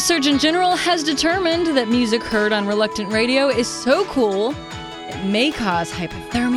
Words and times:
The 0.00 0.06
Surgeon 0.06 0.38
General 0.38 0.76
has 0.76 1.04
determined 1.04 1.76
that 1.76 1.88
music 1.88 2.22
heard 2.22 2.54
on 2.54 2.66
Reluctant 2.66 3.12
Radio 3.12 3.48
is 3.50 3.68
so 3.68 4.06
cool 4.06 4.54
it 5.10 5.26
may 5.26 5.50
cause 5.50 5.92
hypothermia. 5.92 6.49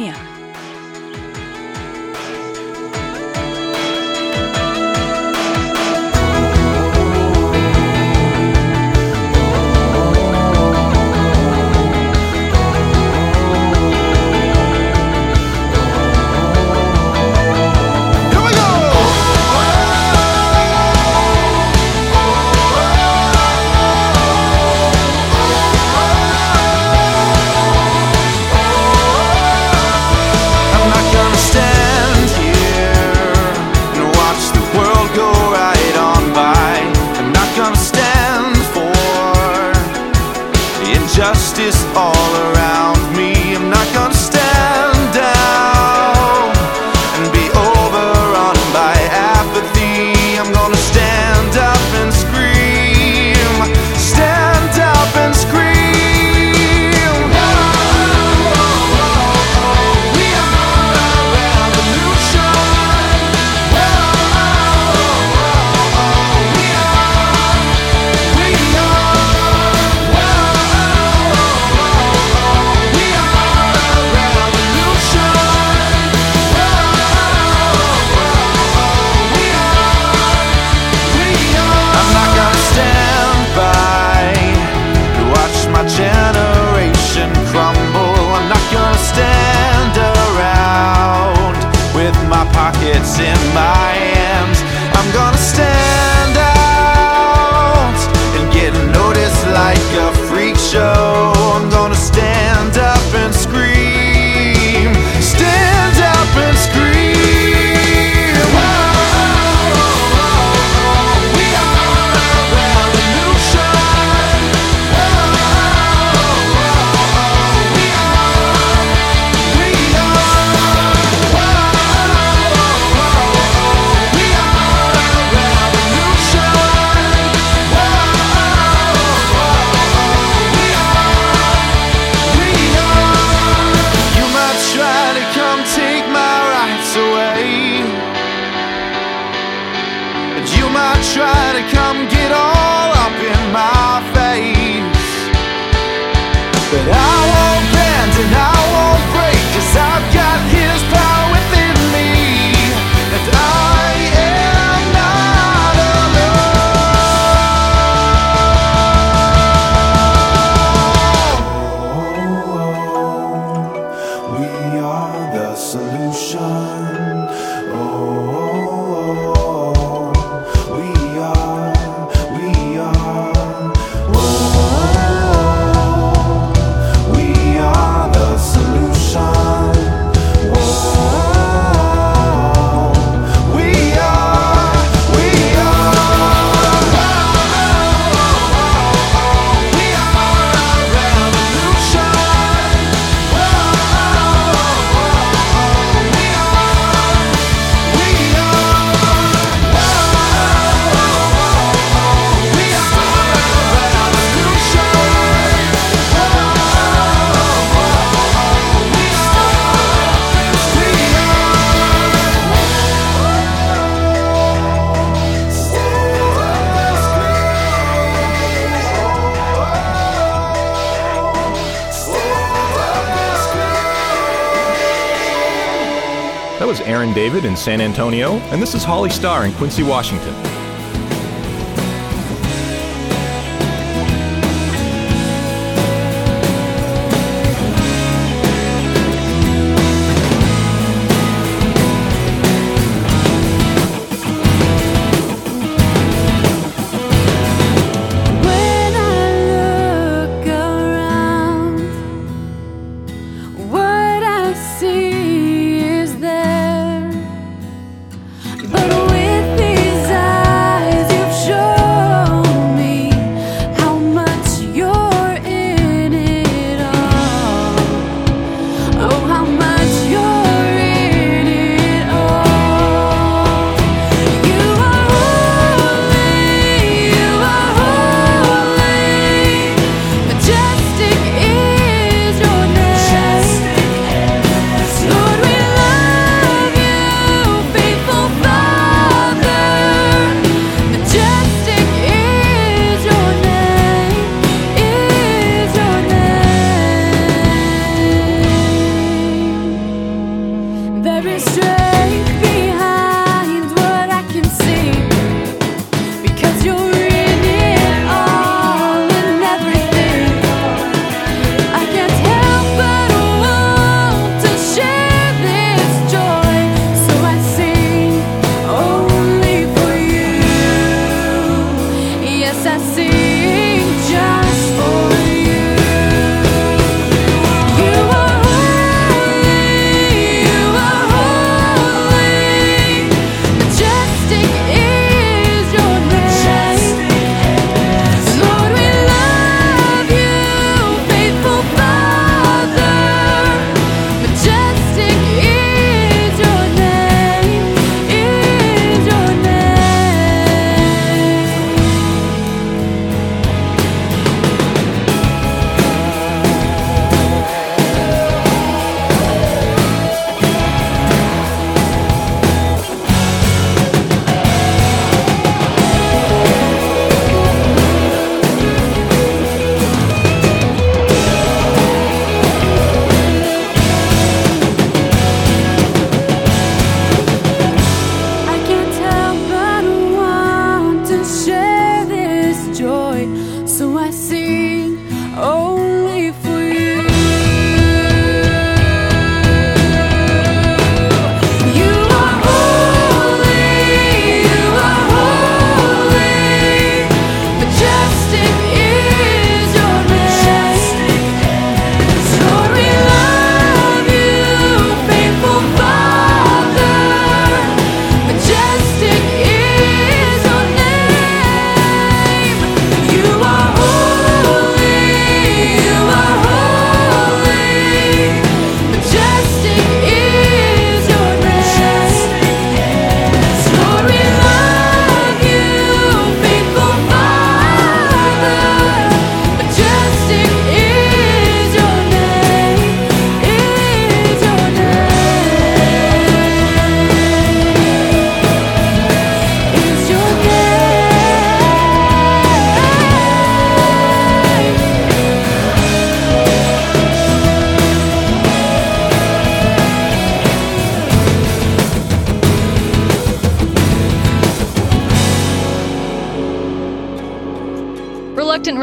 Aaron 226.86 227.14
David 227.14 227.46
in 227.46 227.56
San 227.56 227.82
Antonio, 227.82 228.34
and 228.52 228.62
this 228.62 228.76
is 228.76 228.84
Holly 228.84 229.10
Starr 229.10 229.46
in 229.46 229.54
Quincy, 229.54 229.84
Washington. 229.84 230.53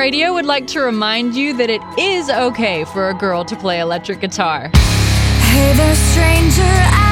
Radio 0.01 0.33
would 0.33 0.47
like 0.47 0.67
to 0.69 0.81
remind 0.81 1.37
you 1.37 1.53
that 1.59 1.69
it 1.69 1.83
is 1.99 2.31
okay 2.31 2.85
for 2.85 3.11
a 3.11 3.15
girl 3.15 3.45
to 3.45 3.55
play 3.55 3.81
electric 3.81 4.23
guitar. 4.23 4.71
Hey 4.73 5.75
there, 5.77 5.95
stranger. 5.95 6.63
I- 6.63 7.10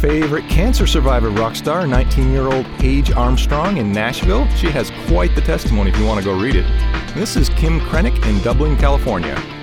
favorite 0.00 0.48
cancer 0.48 0.86
survivor 0.86 1.28
rock 1.28 1.54
star, 1.54 1.86
19 1.86 2.32
year 2.32 2.46
old 2.46 2.64
Paige 2.78 3.12
Armstrong 3.12 3.76
in 3.76 3.92
Nashville. 3.92 4.48
She 4.56 4.68
has 4.68 4.90
quite 5.06 5.34
the 5.34 5.42
testimony 5.42 5.90
if 5.90 5.98
you 5.98 6.06
want 6.06 6.18
to 6.18 6.24
go 6.24 6.38
read 6.38 6.56
it. 6.56 6.66
This 7.14 7.36
is 7.36 7.50
Kim 7.50 7.80
Krennick 7.80 8.26
in 8.26 8.40
Dublin, 8.42 8.76
California. 8.76 9.59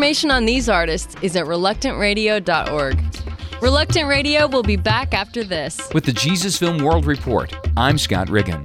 Information 0.00 0.30
on 0.30 0.46
these 0.46 0.70
artists 0.70 1.14
is 1.20 1.36
at 1.36 1.44
reluctantradio.org. 1.44 2.98
Reluctant 3.60 4.08
Radio 4.08 4.46
will 4.46 4.62
be 4.62 4.76
back 4.76 5.12
after 5.12 5.44
this. 5.44 5.78
With 5.92 6.06
the 6.06 6.12
Jesus 6.14 6.56
Film 6.56 6.78
World 6.78 7.04
Report, 7.04 7.54
I'm 7.76 7.98
Scott 7.98 8.30
Riggin. 8.30 8.64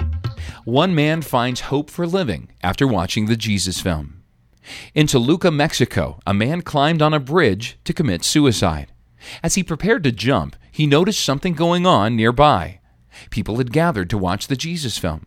One 0.64 0.96
man 0.96 1.22
finds 1.22 1.60
hope 1.60 1.90
for 1.90 2.08
living 2.08 2.54
after 2.64 2.88
watching 2.88 3.26
the 3.26 3.36
Jesus 3.36 3.82
film. 3.82 4.24
In 4.94 5.08
Toluca, 5.08 5.52
Mexico, 5.52 6.22
a 6.26 6.34
man 6.34 6.62
climbed 6.62 7.02
on 7.02 7.14
a 7.14 7.20
bridge 7.20 7.78
to 7.84 7.92
commit 7.92 8.24
suicide. 8.24 8.94
As 9.44 9.56
he 9.56 9.62
prepared 9.62 10.06
to 10.06 10.14
jump, 10.14 10.56
he 10.72 10.88
noticed 10.88 11.20
something 11.20 11.54
going 11.54 11.86
on 11.86 12.16
nearby. 12.16 12.80
People 13.30 13.58
had 13.58 13.74
gathered 13.74 14.10
to 14.12 14.18
watch 14.18 14.48
the 14.48 14.56
Jesus 14.56 14.98
film. 14.98 15.26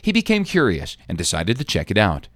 He 0.00 0.10
became 0.10 0.44
curious 0.44 0.96
and 1.06 1.18
decided 1.18 1.58
to 1.58 1.64
check 1.64 1.90
it 1.90 1.98
out. 1.98 2.28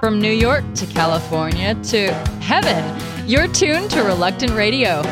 From 0.00 0.20
New 0.20 0.32
York 0.32 0.64
to 0.74 0.86
California 0.86 1.74
to 1.84 2.12
heaven, 2.40 3.28
you're 3.28 3.48
tuned 3.48 3.90
to 3.92 4.02
Reluctant 4.02 4.52
Radio. 4.52 5.02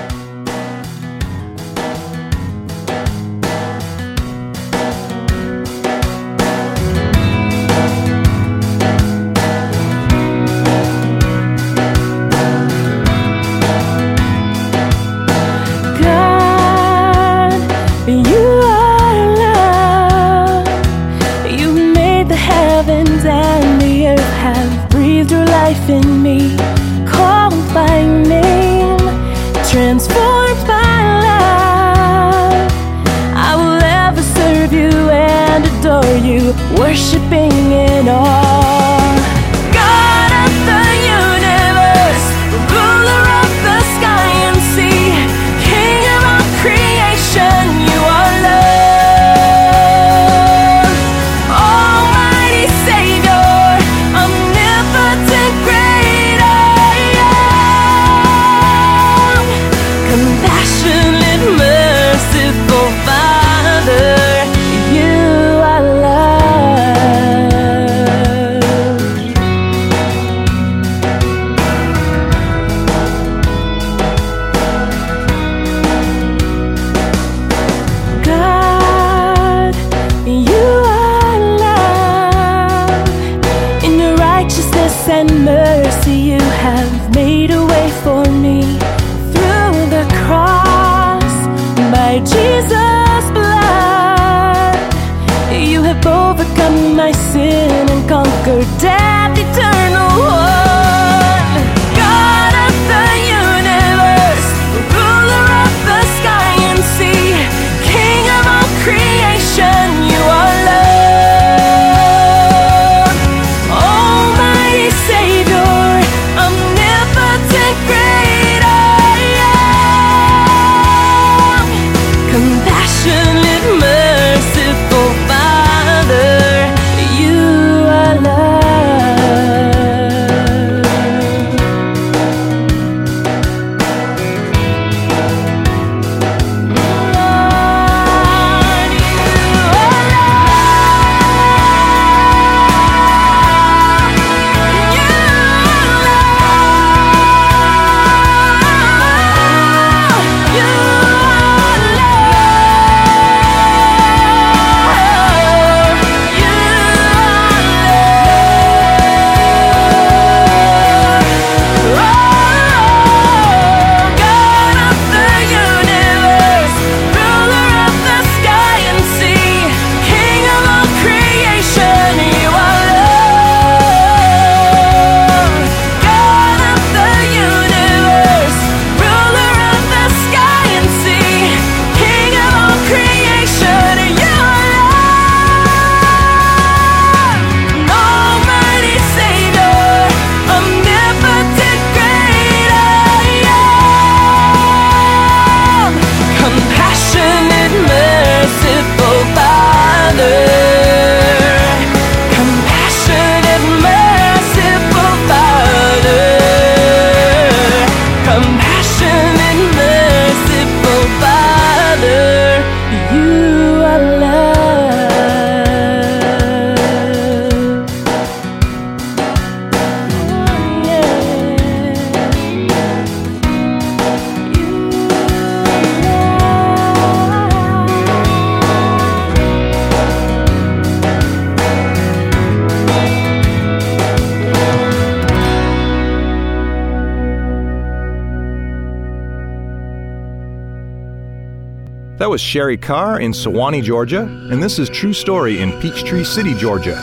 That 242.25 242.31
was 242.31 242.41
Sherry 242.41 242.79
Carr 242.79 243.21
in 243.21 243.33
Suwanee, 243.33 243.83
Georgia, 243.83 244.23
and 244.23 244.63
this 244.63 244.79
is 244.79 244.89
True 244.89 245.13
Story 245.13 245.61
in 245.61 245.79
Peachtree 245.79 246.25
City, 246.25 246.55
Georgia. 246.55 247.03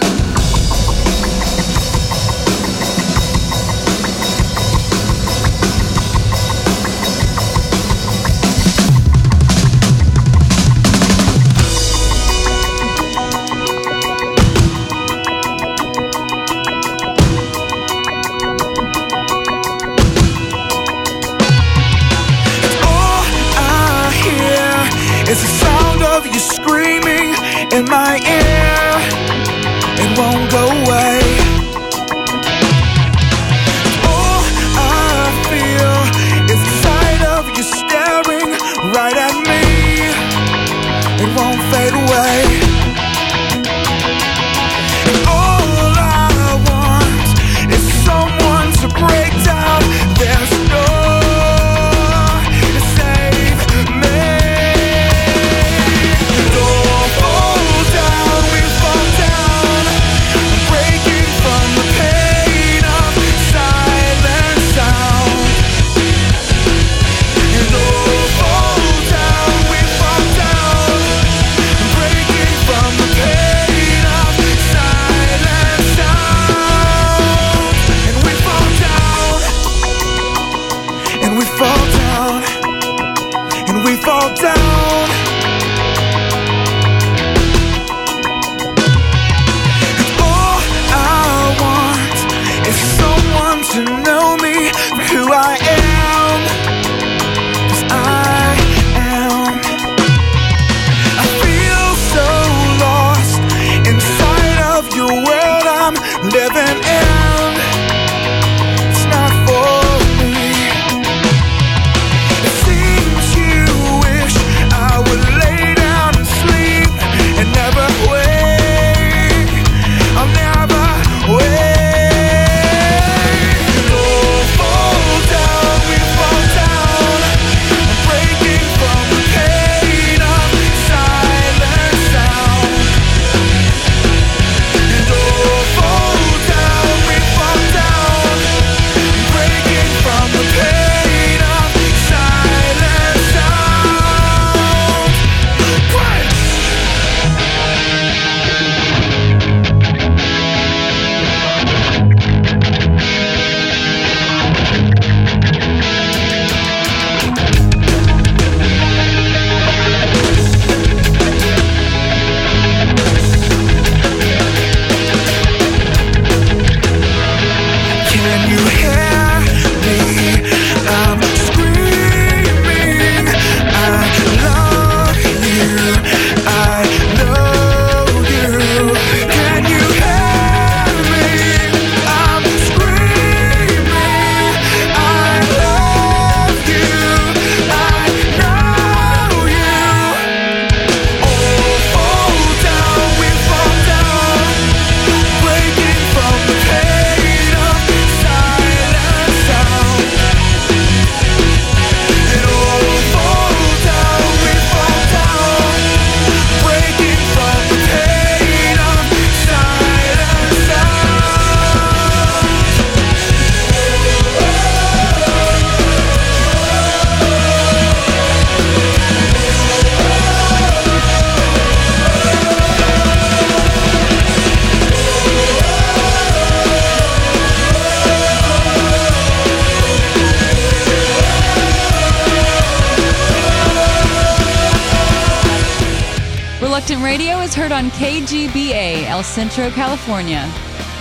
On 237.82 237.89
KGBA, 237.91 239.08
El 239.08 239.24
Centro, 239.24 239.72
California. 239.72 240.48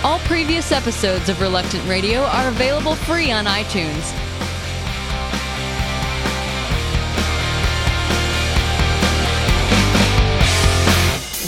All 0.03 0.17
previous 0.19 0.71
episodes 0.71 1.29
of 1.29 1.39
Reluctant 1.39 1.87
Radio 1.87 2.21
are 2.21 2.47
available 2.47 2.95
free 2.95 3.31
on 3.31 3.45
iTunes. 3.45 4.11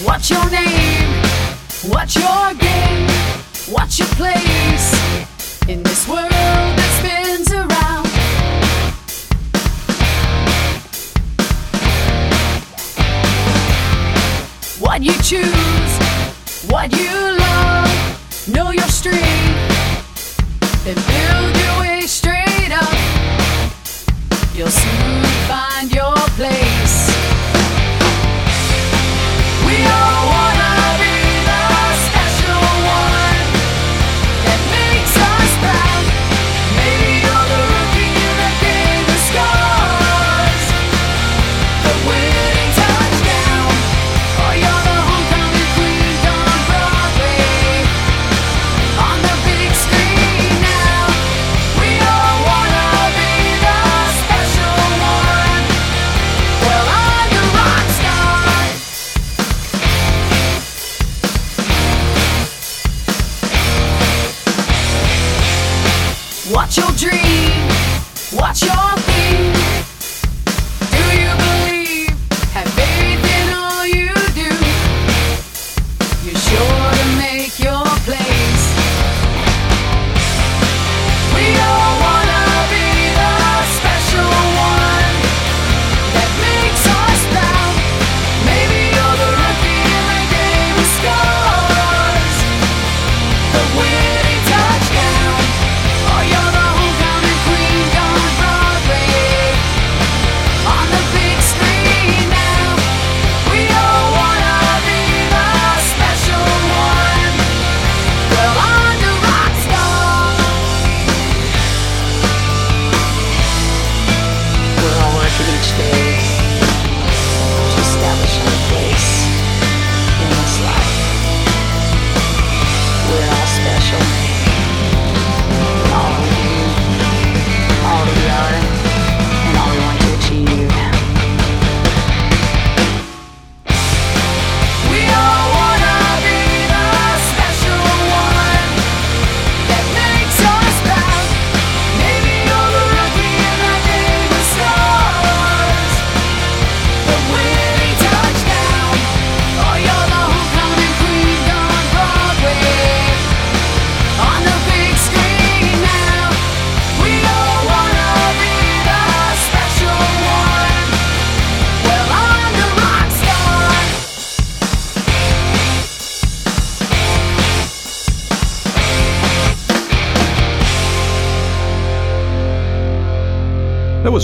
What's 0.06 0.30
your 0.30 0.48
name? 0.52 1.24
What's 1.90 2.16
your 2.16 2.54
game? 2.54 3.10
What's 3.70 3.98
your 3.98 4.10
place 4.10 5.68
in 5.68 5.82
this 5.82 6.08
world 6.08 6.30
that 6.30 7.00
spins 7.00 7.52
around? 7.52 7.73
What 14.94 15.02
you 15.02 15.14
choose, 15.24 15.98
what 16.70 16.96
you 16.96 17.10
love, 17.10 18.48
know 18.48 18.70
your 18.70 18.88
strength, 18.88 19.24
then 20.86 20.94
build 20.94 21.58
your 21.58 21.80
way 21.80 22.02
straight 22.02 22.72
up. 22.72 22.94
You'll 24.54 24.68
soon 24.68 25.24
find 25.48 25.92
your 25.92 26.14
place. 26.38 26.63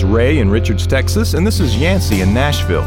Ray 0.09 0.39
in 0.39 0.49
Richards, 0.49 0.87
Texas, 0.87 1.35
and 1.35 1.45
this 1.45 1.59
is 1.59 1.77
Yancey 1.77 2.21
in 2.21 2.33
Nashville. 2.33 2.81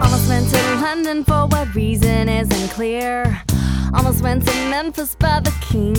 Almost 0.00 0.28
went 0.28 0.48
to 0.50 0.56
London 0.80 1.24
for 1.24 1.46
what 1.48 1.74
reason 1.74 2.28
isn't 2.28 2.70
clear. 2.70 3.42
Almost 3.94 4.22
went 4.22 4.46
to 4.46 4.54
Memphis, 4.70 5.16
by 5.16 5.40
the 5.40 5.52
king 5.60 5.96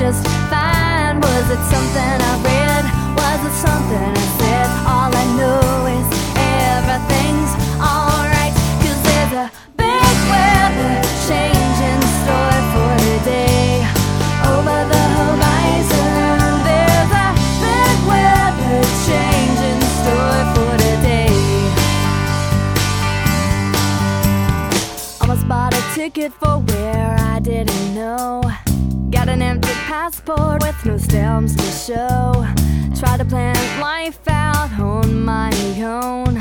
just 0.00 0.26
fine. 0.48 1.20
Was 1.20 1.50
it 1.50 1.62
something 1.68 2.16
I 2.30 2.34
read? 2.40 2.84
Was 3.20 3.40
it 3.44 3.56
something 3.60 4.10
I 4.16 4.26
said? 4.40 4.68
All 4.88 5.12
I 5.12 5.26
know 5.36 5.60
is 5.92 6.08
everything's 6.40 7.52
alright. 7.76 8.54
Cause 8.80 9.00
there's 9.04 9.34
a 9.44 9.46
big 9.76 10.16
weather 10.32 10.94
change 11.28 11.78
in 11.92 12.00
store 12.16 12.60
for 12.72 12.92
today. 13.12 13.84
Over 14.48 14.78
the 14.88 15.04
horizon, 15.20 16.48
there's 16.64 17.12
a 17.12 17.28
big 17.60 17.96
weather 18.08 18.80
change 19.04 19.58
in 19.68 19.78
store 20.00 20.42
for 20.54 20.72
today. 20.88 21.28
Almost 25.20 25.46
bought 25.46 25.74
a 25.74 25.82
ticket 25.94 26.32
for 26.32 26.56
where 26.56 27.16
I 27.20 27.38
didn't 27.38 27.94
know. 27.94 28.49
Passport 29.90 30.62
with 30.62 30.86
no 30.86 30.96
stamps 30.98 31.56
to 31.56 31.64
show. 31.64 32.46
Try 32.96 33.16
to 33.16 33.24
plan 33.24 33.56
life 33.80 34.20
out 34.28 34.70
on 34.78 35.24
my 35.24 35.50
own. 35.82 36.38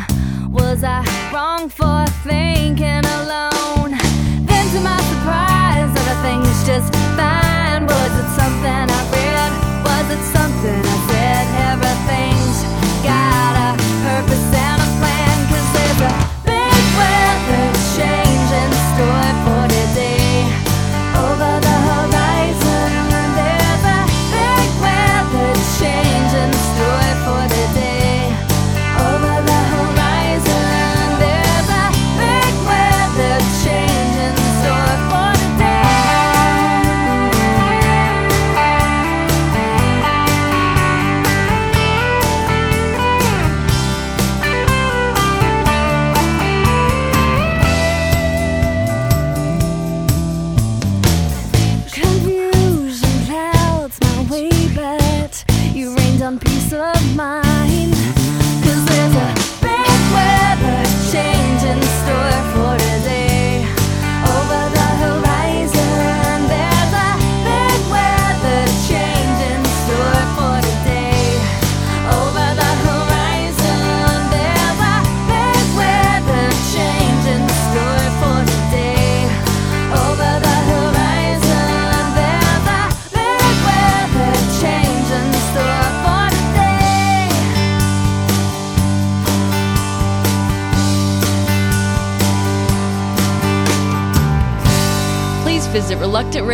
Was 0.52 0.84
I 0.84 1.02
wrong 1.34 1.68
for 1.68 2.06
thinking 2.22 3.04
alone? 3.18 3.98
Then, 4.46 4.66
to 4.74 4.80
my 4.82 5.02
surprise, 5.02 5.90
everything's 5.98 6.62
just 6.68 6.94
fine. 7.18 7.88
Was 7.88 8.14
it 8.22 8.30
something 8.38 8.86
I 8.86 9.02
read? 9.18 9.52
Was 9.82 10.08
it 10.14 10.24
something 10.30 10.82
I 10.86 10.98
said? 11.10 11.46
Everything's 11.74 12.60
got 13.02 13.54
a 13.66 13.70
purpose 14.06 14.49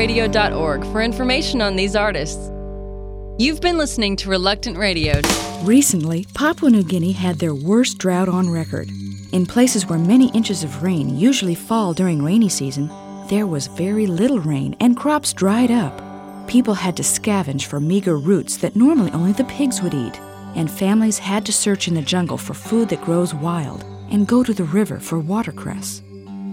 reluctantradio.org 0.08 0.86
for 0.92 1.02
information 1.02 1.62
on 1.62 1.76
these 1.76 1.96
artists. 1.96 2.52
You've 3.38 3.62
been 3.62 3.78
listening 3.78 4.16
to 4.18 4.30
Reluctant 4.30 4.78
Radio. 4.78 5.20
Recently, 5.64 6.26
Papua 6.34 6.70
New 6.70 6.84
Guinea 6.84 7.12
had 7.12 7.40
their 7.40 7.56
worst 7.56 7.98
drought 7.98 8.30
on 8.30 8.50
record. 8.50 8.90
In 9.34 9.46
places 9.46 9.88
where 9.88 10.00
many 10.00 10.30
inches 10.32 10.64
of 10.64 10.84
rain 10.84 11.18
usually 11.18 11.56
fall 11.56 11.94
during 11.94 12.24
rainy 12.24 12.50
season, 12.50 12.90
there 13.30 13.48
was 13.48 13.68
very 13.68 14.08
little 14.08 14.40
rain 14.40 14.76
and 14.80 14.96
crops 14.96 15.34
dried 15.34 15.72
up. 15.72 16.02
People 16.48 16.76
had 16.76 16.96
to 16.98 17.04
scavenge 17.04 17.66
for 17.66 17.80
meager 17.80 18.18
roots 18.18 18.58
that 18.58 18.76
normally 18.76 19.12
only 19.12 19.34
the 19.34 19.44
pigs 19.46 19.82
would 19.82 19.94
eat, 19.94 20.20
and 20.56 20.70
families 20.70 21.18
had 21.18 21.46
to 21.46 21.52
search 21.52 21.88
in 21.88 21.96
the 21.96 22.02
jungle 22.02 22.38
for 22.38 22.54
food 22.54 22.88
that 22.90 23.02
grows 23.02 23.34
wild 23.34 23.84
and 24.12 24.28
go 24.28 24.44
to 24.44 24.54
the 24.54 24.64
river 24.64 25.00
for 25.00 25.20
watercress. 25.20 26.02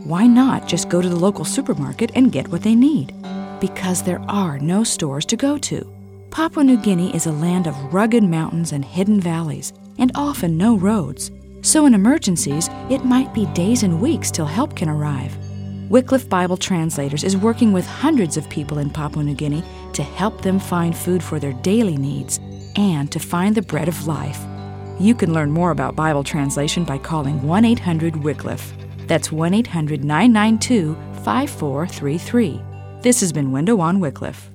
Why 0.04 0.26
not 0.26 0.66
just 0.66 0.88
go 0.88 1.00
to 1.02 1.08
the 1.08 1.14
local 1.14 1.44
supermarket 1.44 2.10
and 2.14 2.32
get 2.32 2.48
what 2.48 2.62
they 2.62 2.74
need? 2.74 3.14
Because 3.62 4.02
there 4.02 4.20
are 4.28 4.58
no 4.58 4.82
stores 4.82 5.24
to 5.26 5.36
go 5.36 5.56
to. 5.56 5.86
Papua 6.32 6.64
New 6.64 6.76
Guinea 6.76 7.14
is 7.14 7.26
a 7.26 7.32
land 7.32 7.68
of 7.68 7.94
rugged 7.94 8.24
mountains 8.24 8.72
and 8.72 8.84
hidden 8.84 9.20
valleys, 9.20 9.72
and 9.98 10.10
often 10.16 10.58
no 10.58 10.76
roads. 10.76 11.30
So, 11.60 11.86
in 11.86 11.94
emergencies, 11.94 12.68
it 12.90 13.04
might 13.04 13.32
be 13.32 13.46
days 13.54 13.84
and 13.84 14.00
weeks 14.00 14.32
till 14.32 14.46
help 14.46 14.74
can 14.74 14.88
arrive. 14.88 15.36
Wycliffe 15.88 16.28
Bible 16.28 16.56
Translators 16.56 17.22
is 17.22 17.36
working 17.36 17.72
with 17.72 17.86
hundreds 17.86 18.36
of 18.36 18.50
people 18.50 18.78
in 18.78 18.90
Papua 18.90 19.22
New 19.22 19.36
Guinea 19.36 19.62
to 19.92 20.02
help 20.02 20.42
them 20.42 20.58
find 20.58 20.96
food 20.96 21.22
for 21.22 21.38
their 21.38 21.52
daily 21.52 21.96
needs 21.96 22.40
and 22.74 23.12
to 23.12 23.20
find 23.20 23.54
the 23.54 23.62
bread 23.62 23.86
of 23.86 24.08
life. 24.08 24.40
You 24.98 25.14
can 25.14 25.32
learn 25.32 25.52
more 25.52 25.70
about 25.70 25.94
Bible 25.94 26.24
translation 26.24 26.82
by 26.82 26.98
calling 26.98 27.40
1 27.46 27.64
800 27.64 28.24
Wycliffe. 28.24 28.72
That's 29.06 29.30
1 29.30 29.54
800 29.54 30.02
992 30.02 30.96
5433. 31.22 32.71
This 33.02 33.20
has 33.20 33.32
been 33.32 33.50
on 33.80 33.98
Wycliffe. 33.98 34.51